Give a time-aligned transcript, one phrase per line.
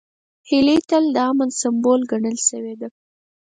[0.49, 2.87] هیلۍ تل د امن سمبول ګڼل شوې ده